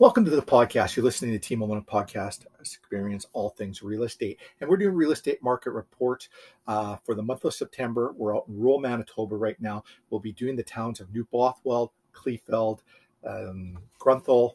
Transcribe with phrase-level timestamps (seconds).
[0.00, 0.96] Welcome to the podcast.
[0.96, 4.40] You're listening to Team Olyniuk Podcast, Experience All Things Real Estate.
[4.60, 6.28] And we're doing real estate market report
[6.66, 8.12] uh, for the month of September.
[8.16, 9.84] We're out in rural Manitoba right now.
[10.10, 12.80] We'll be doing the towns of New Bothwell, Kleefeld,
[13.24, 14.54] um, Grunthal,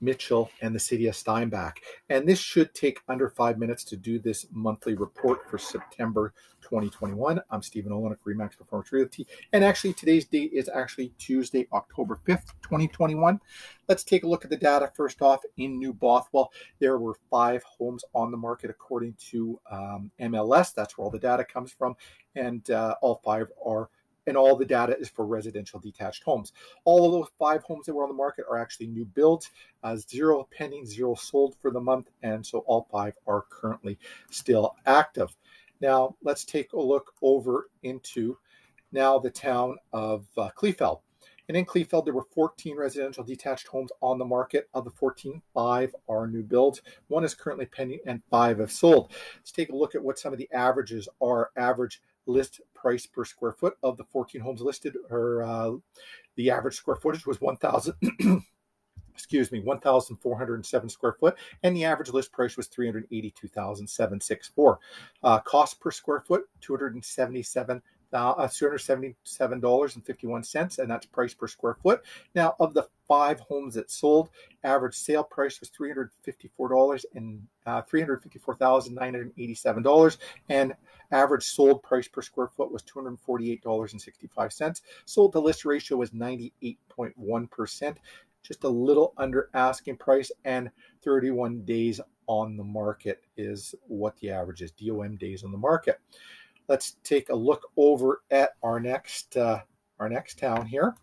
[0.00, 1.78] Mitchell, and the city of Steinbach.
[2.08, 6.32] And this should take under five minutes to do this monthly report for September
[6.62, 7.40] 2021.
[7.50, 9.26] I'm Stephen Olyniuk, Remax Performance Realty.
[9.52, 13.40] And actually, today's date is actually Tuesday, October 5th, 2021.
[13.90, 16.52] Let's take a look at the data first off in New Bothwell.
[16.78, 20.72] There were five homes on the market according to um, MLS.
[20.72, 21.96] That's where all the data comes from.
[22.36, 23.90] And uh, all five are
[24.28, 26.52] and all the data is for residential detached homes.
[26.84, 29.50] All of those five homes that were on the market are actually new builds,
[29.82, 33.98] uh, zero pending, zero sold for the month, and so all five are currently
[34.30, 35.36] still active.
[35.80, 38.38] Now let's take a look over into
[38.92, 41.00] now the town of uh, Kleefeld.
[41.50, 44.68] And in Kleefeld, there were 14 residential detached homes on the market.
[44.72, 46.80] Of the 14, five are new builds.
[47.08, 49.10] One is currently pending, and five have sold.
[49.36, 51.50] Let's take a look at what some of the averages are.
[51.56, 55.72] Average list price per square foot of the 14 homes listed, or uh,
[56.36, 57.94] the average square footage was 1,000.
[59.12, 64.78] excuse me, 1,407 square foot, and the average list price was 382,764.
[65.24, 72.02] Uh, cost per square foot, 277 uh, $277.51, and that's price per square foot.
[72.34, 74.30] Now, of the five homes that sold,
[74.64, 80.16] average sale price was $354 and uh, $354,987,
[80.48, 80.74] and
[81.12, 84.80] average sold price per square foot was $248.65.
[85.04, 87.96] Sold to list ratio was 98.1%,
[88.42, 90.70] just a little under asking price, and
[91.04, 95.98] 31 days on the market is what the average is, DOM days on the market
[96.70, 99.60] let's take a look over at our next uh,
[99.98, 100.94] our next town here.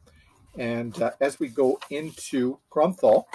[0.57, 3.25] And uh, as we go into Grunthal,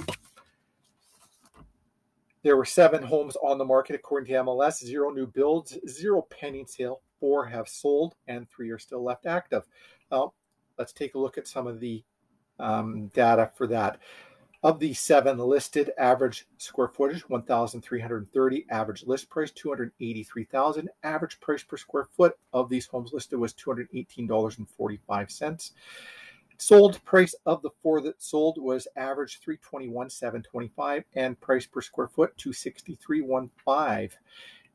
[2.42, 6.66] there were seven homes on the market according to MLS, zero new builds, zero pending
[6.66, 9.62] sale, four have sold, and three are still left active.
[10.10, 10.32] Now,
[10.78, 12.02] let's take a look at some of the
[12.58, 14.00] um, data for that.
[14.64, 21.76] Of the seven listed, average square footage 1,330, average list price 283,000, average price per
[21.76, 22.38] square foot.
[22.52, 25.70] Of these homes listed was $218.45.
[26.58, 32.36] Sold price of the four that sold was average 321,725 and price per square foot
[32.36, 34.12] 263.15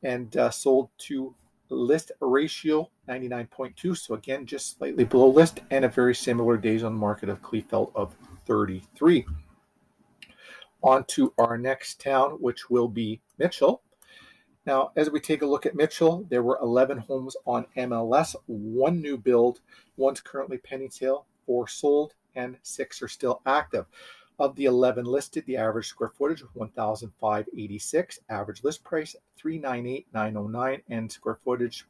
[0.04, 1.34] and uh, sold to
[1.70, 6.94] list ratio 99.2 so again just slightly below list and a very similar days on
[6.94, 8.16] market of Kleefeld of
[8.46, 9.26] 33
[10.84, 13.82] on to our next town, which will be Mitchell.
[14.66, 19.02] Now, as we take a look at Mitchell, there were 11 homes on MLS, one
[19.02, 19.62] new build,
[19.96, 23.86] one's currently pending sale, four sold, and six are still active.
[24.40, 31.40] Of the 11 listed, the average square footage 1,586, average list price 398,909, and square
[31.44, 31.86] footage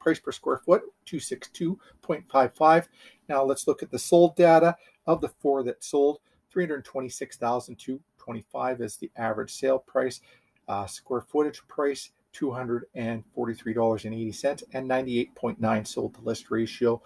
[0.00, 2.88] price per square foot 262.55.
[3.28, 4.76] Now let's look at the sold data.
[5.06, 10.20] Of the four that sold, 326,002 25 is the average sale price.
[10.66, 17.02] Uh, square footage price $243.80 and 98.9 sold to list ratio.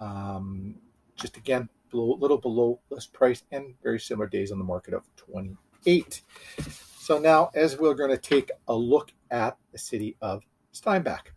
[0.00, 0.76] Um,
[1.14, 5.04] just again, a little below list price and very similar days on the market of
[5.16, 6.22] 28.
[6.98, 11.32] So now, as we're going to take a look at the city of Steinbach.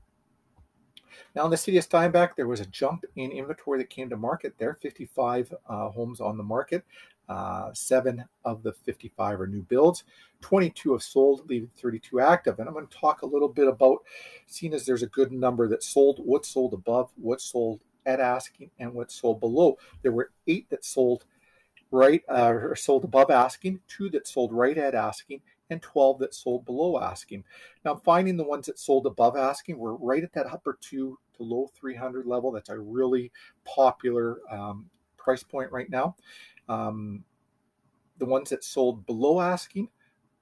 [1.35, 4.17] Now, in the city of Steinbach, there was a jump in inventory that came to
[4.17, 6.85] market there 55 uh, homes on the market.
[7.27, 10.03] Uh, seven of the 55 are new builds.
[10.41, 12.59] 22 have sold, leaving 32 active.
[12.59, 14.03] And I'm going to talk a little bit about,
[14.45, 18.69] seeing as there's a good number that sold, what sold above, what sold at asking,
[18.79, 19.77] and what sold below.
[20.03, 21.25] There were eight that sold
[21.91, 26.35] right uh, or sold above asking, two that sold right at asking, and 12 that
[26.35, 27.43] sold below asking.
[27.83, 31.17] Now, I'm finding the ones that sold above asking were right at that upper two
[31.37, 32.51] to low 300 level.
[32.51, 33.31] That's a really
[33.63, 34.85] popular um,
[35.17, 36.15] price point right now.
[36.67, 37.23] Um,
[38.17, 39.89] the ones that sold below asking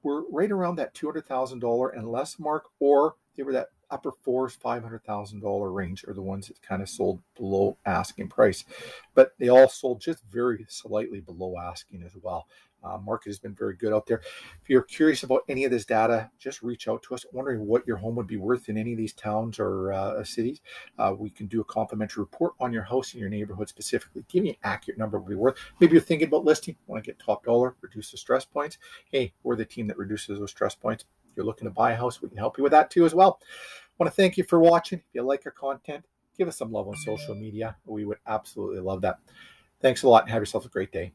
[0.03, 5.73] were right around that $200,000 and less mark, or they were that upper fours, $500,000
[5.73, 8.65] range are the ones that kind of sold below asking price.
[9.13, 12.47] But they all sold just very slightly below asking as well.
[12.83, 14.21] Uh, market has been very good out there.
[14.61, 17.25] If you're curious about any of this data, just reach out to us.
[17.31, 20.61] Wondering what your home would be worth in any of these towns or uh, cities,
[20.99, 24.25] uh, we can do a complimentary report on your house in your neighborhood specifically.
[24.27, 25.57] Give me an accurate number would be worth.
[25.79, 28.77] Maybe you're thinking about listing, want to get top dollar, reduce the stress points.
[29.11, 31.05] Hey, we're the team that reduces those stress points.
[31.29, 33.15] If you're looking to buy a house, we can help you with that too as
[33.15, 33.39] well.
[33.97, 34.99] Want to thank you for watching.
[34.99, 36.05] If you like our content,
[36.37, 37.75] give us some love on social media.
[37.85, 39.19] We would absolutely love that.
[39.81, 41.13] Thanks a lot and have yourself a great day.